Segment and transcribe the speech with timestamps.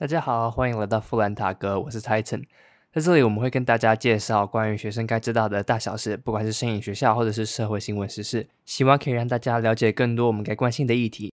[0.00, 2.44] 大家好，欢迎来到富兰塔哥，我是 Titan。
[2.92, 11.32] 在这里，我们会跟大家介绍关于学生该知道的大小事，不管是摄影学校或者是社会新闻时事，希望可以让大家了解更多我们该关心的议题。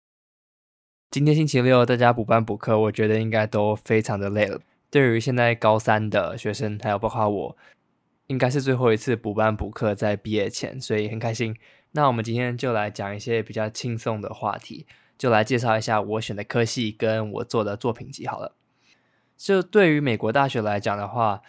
[1.11, 4.59] 今天星期六，大家补班补课，我觉得应该都非常的累了。
[4.89, 7.55] 对于现在高三的学生，还有包括我，
[8.25, 11.55] 应该是最后一次补班补课，在毕业前，所以很开心。
[11.91, 14.87] 那我们今天就来讲一些比较轻松的话题。
[15.17, 18.55] 就来介绍一下我选的科系跟我做的作品集好了。
[19.37, 21.41] 就对于美国大学来讲的话，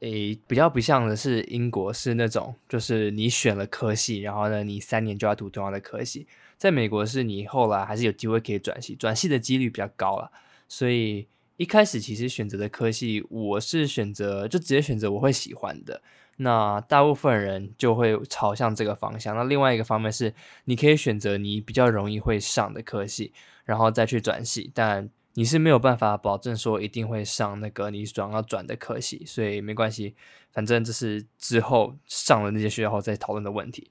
[0.00, 6.26] 诶，比较不像的是英国是那种，就是你选了科系，然后呢，你三年就要读同样的科系。
[6.58, 10.30] 在美国是你后来还是有机会可以转系，转系的几率比较高了。
[10.68, 11.26] 所以
[11.62, 16.02] 一开始其实选择的科系，我是选择就直接选择我会喜欢的。
[16.38, 19.36] 那大部分人就会朝向这个方向。
[19.36, 23.32] 那另外一个方面是，你可以选择你比较容易会上的科系，
[23.64, 24.72] 然后再去转系。
[24.74, 30.16] 但你是没有办法保证说一定会上那个你想要转的科系，所以没关系，
[30.50, 33.88] 反正这是之后上了那些学校后再讨论的问题。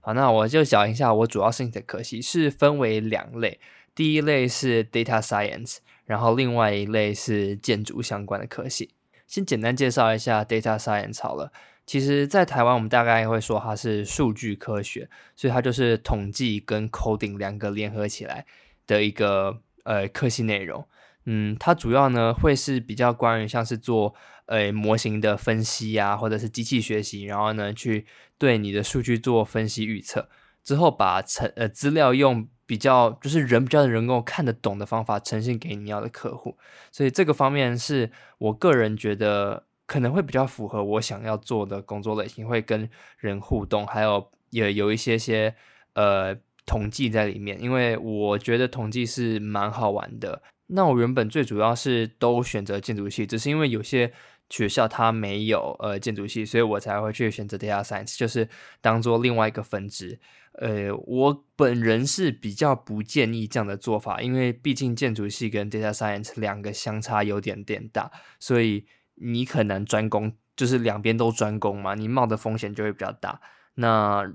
[0.00, 3.60] 好，那我就讲一下我主要申请的科系是分为两类，
[3.94, 5.76] 第一类是 data science，
[6.12, 8.90] 然后另外一类是建筑相关的科系。
[9.26, 11.50] 先简单介绍一下 data science 好了。
[11.86, 18.44] 其实，在台湾，我们大概会说它是数据科学，所以它就是统计跟 coding 两个联合起来
[18.86, 20.86] 的一个呃科系内容。
[21.24, 28.04] 嗯，它主要呢会是比较关于像是做呃模型的分析啊，或者是机器学习，然后呢去
[28.36, 30.28] 对你的数据做分析预测，
[30.62, 36.56] 之后把成呃资料用比较就是人比较能够看得懂的方法呈现给你要的客户。
[36.90, 39.64] 所以这个方面是我个人觉得。
[39.84, 42.88] 可能会比较符合我想要做的工作类型，会跟
[43.18, 45.54] 人互动，还有也有一些些
[45.92, 50.40] 呃统计在里面，因为我觉得统计是蛮好玩的。
[50.68, 54.10] 那我原本最主要是都选择建筑系，只是因为有些
[54.52, 58.48] 学校它没有呃建筑系，所以我才会去选择 data science，就是
[58.80, 60.20] 当做另外一个分支。
[60.60, 68.86] 呃，我本人是比较不建议这样的做法，因为毕竟建筑系跟 data science 两个相差有点点大，所以。
[69.16, 73.40] 你可能专攻，就是两边都专攻嘛，你冒的风险就会比较大。
[73.74, 74.26] 那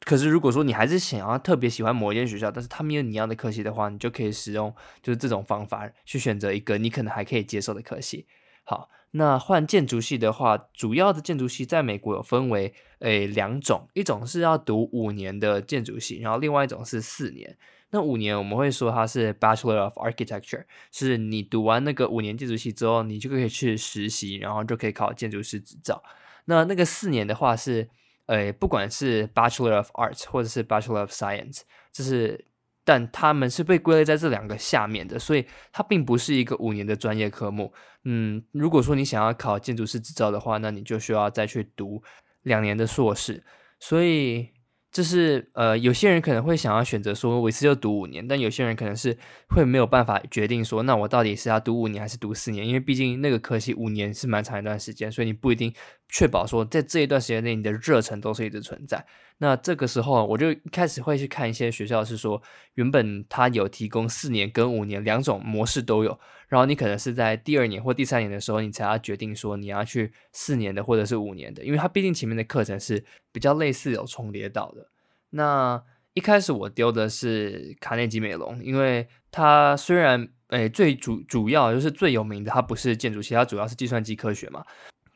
[0.00, 8.26] 可是如果说你还是想要特别喜欢某一间学校，但是他没有你要的科系的话，你就可以使用就是这种方法去选择一个你可能还可以接受的科系。
[8.68, 17.56] 好，那换建筑系的话，主要的建筑系在美国有分为诶两种，一种是要读五年的建筑系，然后另外一种是四年。
[17.90, 26.02] 那五年我们会说它是 Bachelor of Architecture，是你读完那个五年建筑系之后，你就可以去实习，然后就可以考建筑师执照。
[26.46, 27.88] 那那个四年的话是，
[28.26, 31.60] 呃，不管是 Bachelor of Arts 或者是 Bachelor of Science，
[31.92, 32.44] 就是，
[32.86, 37.70] 但他们是被归类在这两个下面的，所以它并不是一个五年的专业科目。
[38.04, 42.02] 嗯，如果说你想要考建筑师执照的话，那你就需要再去读
[42.42, 43.44] 两年的硕士，
[43.80, 44.54] 所以。
[44.92, 49.14] 就是呃，有些人可能会想要选择说，我一次就读五年，但有些人可能是
[49.50, 52.66] 会没有办法决定说，那我到底是要读五年还是读四年？
[52.66, 55.70] 因为毕竟那个科系五年是蛮长一段时间，所以你不一定
[56.08, 59.04] 确保说，在这一段时间内你的热忱都是一直存在。
[59.38, 62.40] 那这个时候，我就开始会去看一些学校，是说
[62.74, 66.18] 原本它有提供四年跟五年两种模式都有，
[66.48, 74.88] 然后你可能是在第二年或第三年的时候，你才要决定说你要去四年的或者是五年的，因为它毕竟前面的课程是比较类似有重叠到的。
[75.30, 75.82] 那
[76.14, 84.64] 一开始我丢的是卡内基美隆，因为它虽然诶最主主要就是最有名的，它不是建筑系，它主要是计算机科学嘛。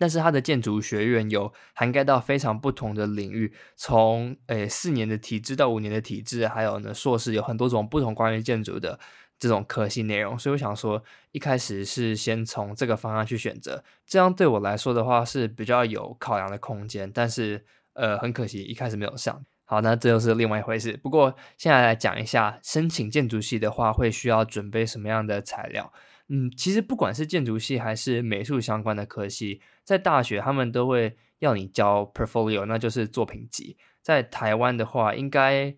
[0.01, 8.99] 但是它的建筑学院有涵盖到非常不同的领域，从诶四年的体制到五年的体制，还有呢硕士有很多种不同关于建筑的
[9.39, 10.39] 这种科系内容。
[10.39, 17.13] 所以我想说，一开始是先从这个方向去选择，这样对我来说的话是比较有考量的空间。
[17.13, 19.45] 但是呃很可惜，一开始没有上。
[19.67, 20.97] 好，那这又是另外一回事。
[20.97, 25.93] 不过现在来讲一下，申请建筑系的话会需要准备什么样的材料？
[26.33, 29.61] 嗯，其实不管是建筑系还是美术相关的科系，
[29.91, 33.77] 在大学他们都会要你交 portfolio，那就是作品集。
[34.01, 35.75] 在台湾的话，应该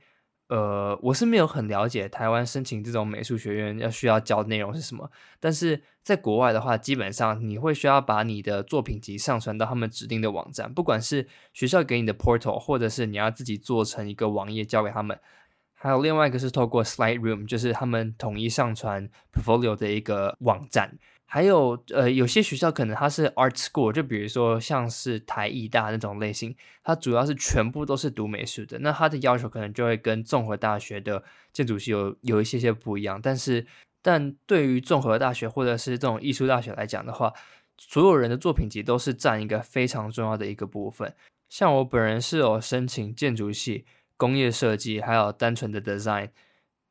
[0.49, 5.11] 呃，我是没有很了解台湾申请这种美术学院要需要交的内容是什么。
[5.41, 15.19] 但是在国外的话，基本上你会需要把你的作品集上传到他们指定的网站，不管是学校给你的 portal，或者是你要自己做成一个网页交给他们。
[15.73, 20.99] 还有另外一个是透过 Slide Room，就是他们统一上传 Portfolio 的一个网站。
[21.35, 33.19] 还有呃，有些学校可能它是 Art School，就比如说像是台艺大那种类型，它主要是全部都是读美术的，那它的要求可能就会跟综合大学的建筑系有有一些些不一样。
[33.19, 33.67] 但是
[34.03, 37.33] 但对于综合大学或者是这种艺术大学来讲的话，
[37.79, 41.15] 所有人的作品集都是占一个非常重要的一个部分。
[41.49, 43.87] 像我本人是有申请建筑系、
[44.19, 46.29] 工业设计，还有单纯的 design。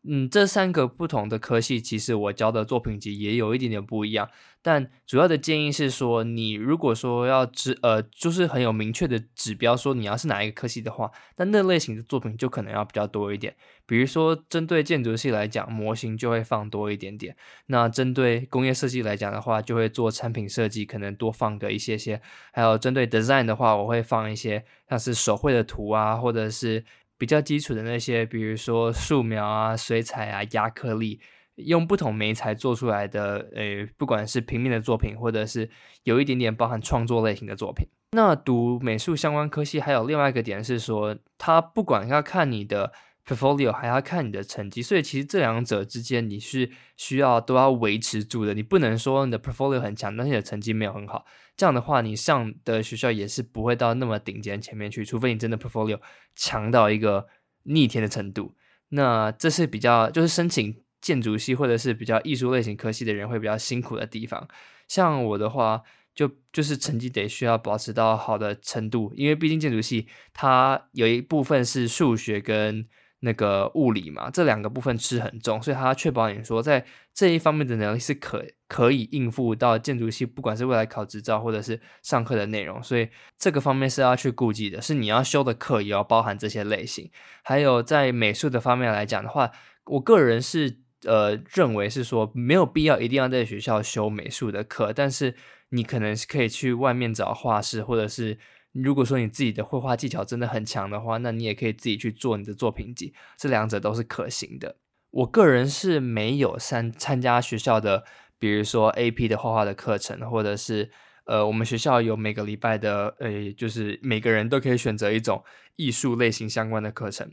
[0.04, 4.28] 嗯，这三个不同的科系，其实我教的作品集也有一点点不一样。
[4.64, 13.56] 但主要的建议是说，你如果说要指呃，就是很有明确的指标，说你要是哪一个科系的话，那那类型的作品就可能要比较多一点。
[13.86, 17.34] 比如说，针对建筑系来讲，模型就会放多一点点；
[17.68, 22.22] 那针对工业设计来讲的话，就会做产品设计，可能多放个一些些。
[22.54, 26.84] 还有针对 design 的话，我会放一些像是手绘的图啊，或者是。
[27.22, 31.22] 比较基础的那些，比如说素描啊、水彩啊、压克力，
[31.58, 35.70] 用不同媒材做出来的，呃，不管是平面的作品，或者是
[36.02, 37.88] 有一点点包含创作类型的作品。
[38.14, 42.92] 那读美术相关科系，还有另外一个点是说，他不管要看你的。
[43.26, 48.54] Portfolio 还要看你的成绩，所以其实这两者之间你是需要都要维持住的。
[48.54, 51.26] 你不能说你的 portfolio 很强，但是你的成绩没有很好，
[51.56, 56.00] 这样的话你上的学校也是不会到那么顶尖前面去，除非你真的 portfolio
[56.36, 57.28] 强到一个
[57.64, 58.56] 逆天的程度。
[58.90, 64.48] 那这是比较就是申请建筑系或者是比较艺术类型科系的人会比较辛苦的地方。
[64.88, 65.82] 像我的话，
[66.14, 72.86] 就就是成绩得需要保持到好的程度，因为毕竟建筑系它有一部分是数学跟
[73.22, 76.84] 那个物理嘛，这两个部分吃很重，所以他确保你说在
[77.14, 83.08] 这一方面的能力是可可以应付到建筑系，不管是未来考执照或者是上课的内容，所以
[83.38, 87.12] 这个方面是要去顾忌的，是你要修的课也要包含这些类型。
[87.44, 89.52] 还有在美术的方面来讲的话，
[89.86, 95.36] 我个人是呃认为是说没有必要一定要在学校修美术的课，但是
[95.70, 98.40] 你可能是可以去外面找画室或者是。
[98.74, 104.78] 如果说你自己的绘画技巧真的很强的话，那你也可以自己去做你的作品集，这两者都是可行的。
[105.12, 108.04] 我个人是没有参参加学校的，
[108.40, 109.28] 比如说 A.P.
[109.28, 110.90] 的画画的课程，或者是
[111.26, 115.44] 呃，我们学校有每个礼拜的，呃，就是每个人都可以选择一种
[115.76, 117.30] 艺术类型相关的课程，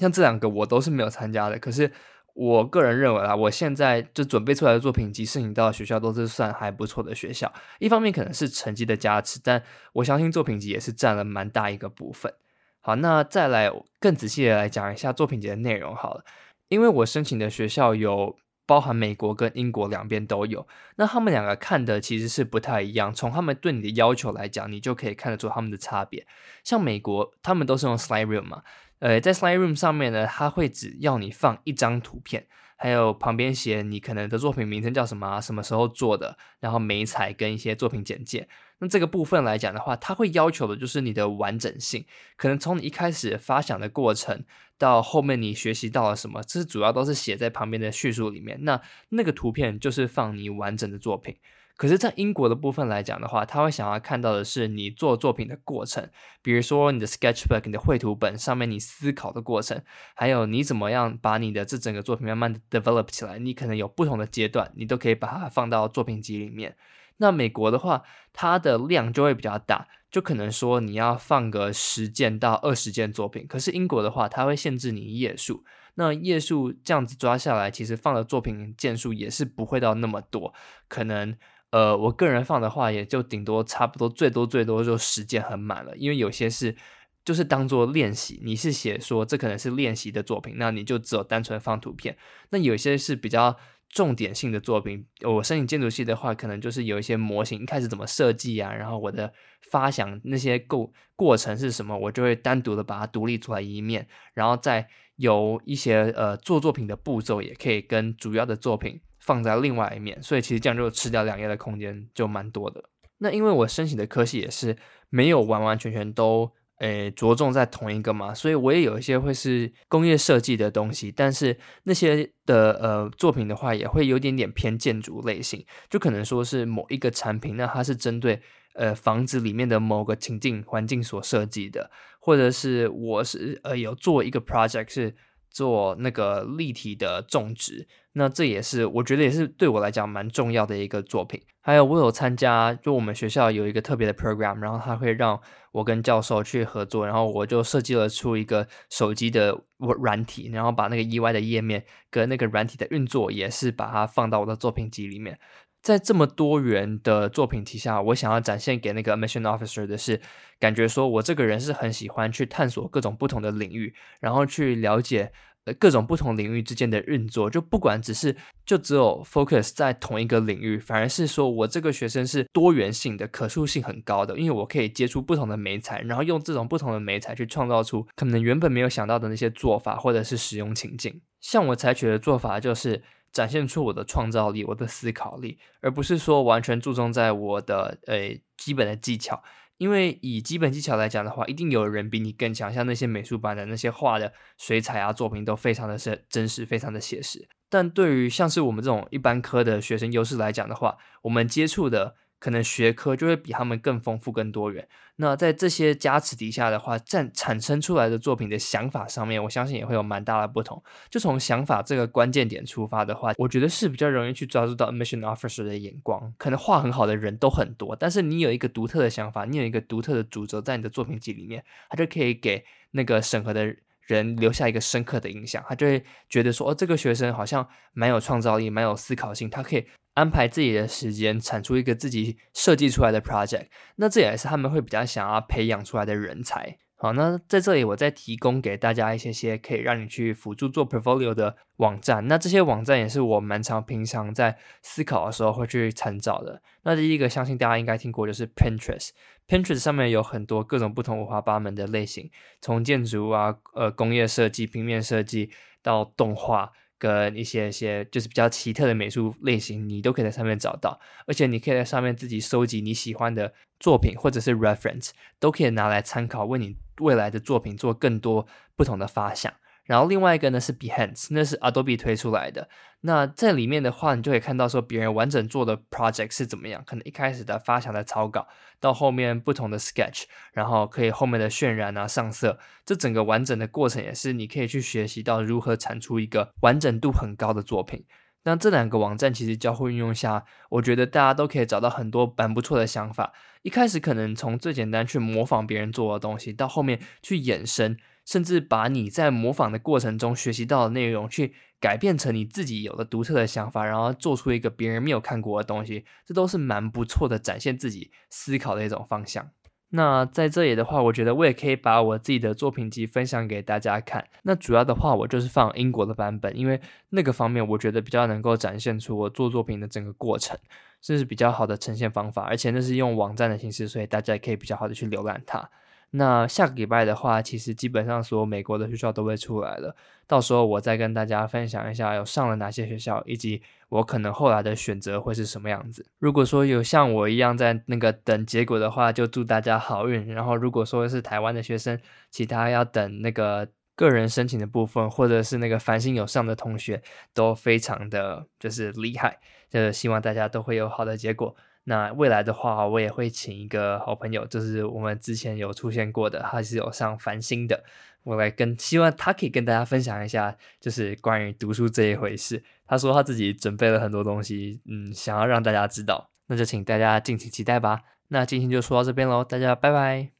[0.00, 1.58] 像这两个我都是没有参加的。
[1.58, 1.92] 可是。
[2.34, 7.52] 我个人认为啊，我现在就准备出来的作品集申请到学校都是算还不错的学校。
[7.78, 9.62] 一方面可能是成绩的加持，但
[9.94, 12.34] 我相信作品集也是占了蛮大一个部分。
[12.80, 16.24] 好，那再来更仔细的来讲一下作品集的内容好了。
[16.68, 20.66] 因为我申请的学校有包含美国跟英国两边都有，
[20.96, 23.14] 那他们两个看的其实是不太一样。
[23.14, 26.26] 从他们对你的要求来讲，你就可以看得出他们的差别。
[26.64, 28.62] 像美国，他们都是用 Slide Room 嘛。
[29.00, 32.46] 呃，在 Slide Room 上面呢，它会只要你放一张图片，
[32.76, 38.48] 还有旁边写你可能的作品名称叫什么，什么时候做的，然后美彩跟一些作品简介。
[38.78, 42.06] 那这个部分来讲的话，它会要求的就是你的完整性，
[42.36, 44.44] 可能从你一开始发想的过程
[44.78, 48.58] 到后面你学习到了什么，这主要都是写在旁边的叙述里面。
[48.62, 48.80] 那
[49.10, 51.36] 那个图片就是放你完整的作品。
[51.76, 56.08] 可是，在英国的部分来讲的话，他会想要看到的是你做作品的过程，
[56.40, 59.82] 比如说你的 sketchbook、你的绘图本上面你思考的过程，
[60.14, 63.40] 还有你怎么样把你的这整个作品慢慢的 develop 起来。
[63.40, 66.76] 你可能有不同的阶段，你都可以把它放到作品集里面。
[67.16, 73.44] 那美国的话，它的量就会比较大，就可能说你要放个十件到二十件作品。
[73.48, 75.64] 可是英国的话，它会限制你页数，
[75.96, 80.54] 那页数这样子抓下来，其实放的作品件数也是不会到那么多，
[80.86, 81.36] 可能。
[81.74, 85.96] 呃，我个人放的话，也就顶多差不多，最多最多就时间很满了。
[85.96, 86.76] 因为有些是
[87.24, 92.16] 就是当做练习，你是写说这可能是练习的作品，那你就只有单纯放图片。
[92.50, 93.56] 那有些是比较
[93.88, 99.32] 重点性的作品，我申请建筑系的话，可能就是有一些模型一开始怎么设计啊，然后我的
[99.72, 109.00] 发想那些构过程是什么，我就会单独的把它独立出来一面，然后再有一些呃做作品的步骤，也可以跟主要的作品。
[109.24, 112.84] 放在另外一面，所以其实这样就吃掉两页的空间就蛮多的。
[113.18, 114.76] 那因为我申请的科系也是
[115.08, 128.42] 没有完完全全都诶着重在同一个嘛，所以我也有一些会是工业设计的东西，但是那些的呃作品的话也会有点点偏建筑类型，就可能说是某一个产品，那它是针对
[128.74, 131.90] 呃房子里面的某个情境环境所设计的，
[132.20, 135.14] 或者是我是呃有做一个 project 是。
[135.54, 141.40] 做那个立体的种植，那这也是我觉得也是对我来讲蛮重要的一个作品。
[141.60, 145.40] 还有我有参加，就我们学校有一个特别的 program，然后他会让
[145.72, 155.38] 我跟教授去合作，然后我就设计了出一个手机的软体，然后把那个 EY 的页面跟那个软体的运作也是把它放到我的作品集里面。
[155.84, 160.20] 在这么多元的作品题下，我想要展现给那个 mission officer 的是，
[160.58, 165.30] 感觉说我这个人是很喜欢去探索各种不同的领域，然后去了解。
[165.66, 168.36] 呃，各种不同领域之间的运作，就不管只是
[168.66, 181.22] 就只有 focus 在同一个领域，反而是说我这个学生是多元性的、可塑性很高的，因为我可以接触不同的美材，然后用这种不同的美材去创造出可能原本没有想到的那些做法或者是使用情境。
[181.40, 183.02] 像我采取的做法就是
[183.34, 189.42] 展现出我的创造力、我的思考力，而不是说完全注重在我的呃基本的技巧。
[189.76, 192.72] 因为以基本技巧来讲的话，一定有人比你更强。
[192.72, 197.46] 像那些美术班的那些画的水彩啊作品，都非常的是真实，非常的写实。
[197.68, 202.14] 但对于像是我们这种一般科的学生优势来讲的话，我们接触的。
[202.38, 204.86] 可能学科就会比他们更丰富、更多元。
[205.16, 210.82] 那在这些加持底下的话，在产生出来的作品的想法上面，我相信也会有蛮大的不同。
[211.08, 216.34] 就从想法这个关键点出发的话，我觉得是比较容易去抓住到 mission officer 的眼光。
[216.36, 225.64] 可能画很好的人都很多，但是你有一个独特的想法，你有一个独特的主轴在你的作品集里面，他就可以给那个审核的人留下一个深刻的印象。
[225.68, 229.86] 他就会觉得说，哦，这个学生好像蛮有创造力、蛮有思考性，他可以。
[230.14, 233.66] 安排自己的时间，产出一个自己设计出来的 project，
[233.96, 236.78] 那这也是他们会比较想要培养出来的人才。
[236.96, 242.26] 好，那在这里我再提供给大家一些些可以让你去辅助做 portfolio 的网站。
[242.28, 246.62] 那这些网站也是我蛮常平常在思考的时候会去参照的。
[246.84, 249.10] 那第一个，相信大家应该听过，就是 Pinterest。
[249.46, 252.30] Pinterest 上面有很多各种不同五花八门的类型，
[252.62, 255.50] 从建筑啊、呃工业设计、平面设计
[255.82, 256.72] 到动画。
[256.98, 268.46] 跟一些些就是比较奇特的美术类型，你都可以在上面找到，而且你可以在上面自己收集你喜欢的作品或者是 reference，都可以拿来参考，为你未来的作品做更多
[268.76, 269.52] 不同的发想。
[269.84, 272.68] 然后另外一个呢是 Behance，那是 Adobe 推出来的。
[273.02, 276.82] 那在里面的话，你就可以看到说别人完整做的 project 是怎么样。
[276.86, 278.48] 可能一开始的发想的草稿，
[278.80, 280.24] 到后面不同的 sketch，
[280.54, 288.06] 然后可以后面的渲染啊、上色，这整个完整的过程也是你可以去学习到如何产出一个完整度很高的作品。
[288.44, 293.34] 那这两个网站其实交互运用下，我觉得大家都可以找到很多蛮不错的想法。
[293.60, 297.98] 一开始可能从最简单去模仿别人做的东西，到后面去衍生。
[298.24, 309.50] 甚至把你在模仿的过程中学习到的内容，去改变成你自己有的独特的想法，然后做出一个别人没有看过的东西，这都是蛮不错的，展现自己思考的一种方向。
[309.90, 314.26] 那在这里的话，我觉得我也可以把我自己的作品集分享给大家看。
[314.42, 320.58] 那主要的话，我就是放英国的版本，因为那个方面我觉得比较能够展现出我做作品的整个过程，
[321.00, 325.70] 这是比较好的呈现方法，而且那是用网站的形式，所以大家也可以比较好的去浏览它。
[326.16, 329.96] 那下个礼拜的话，其实基本上所有美国的学校都会出来了。
[330.28, 336.06] 到时候我再跟大家分享一下有上了哪些学校，以及我可能后来的选择会是什么样子。
[336.20, 340.26] 如果说有像我一样在那个等结果的话，就祝大家好运。
[340.28, 341.98] 然后如果说是台湾的学生，
[342.30, 347.02] 其他要等那个个人申请的部分，或者是那个繁星有上的同学，
[347.34, 349.40] 都非常的就是厉害。
[349.68, 351.56] 就是希望大家都会有好的结果。
[351.84, 357.84] 那未来的话，我也会请一个好朋友，就是我们之前有出现过的，他是有上繁星的，
[358.22, 362.62] 我来跟希望他可以跟大家分享一下，就是关于读书这一回事。
[362.86, 368.02] 他说他自己准备了很多东西，嗯，想要让大家知道，那就请大家敬请期待吧。
[368.28, 370.34] 那今天就说到这边喽，大家拜拜。